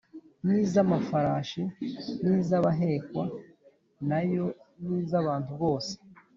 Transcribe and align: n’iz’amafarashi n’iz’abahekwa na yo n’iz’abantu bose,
n’iz’amafarashi 0.45 1.63
n’iz’abahekwa 2.27 3.23
na 4.09 4.19
yo 4.33 4.45
n’iz’abantu 4.85 5.51
bose, 5.61 5.93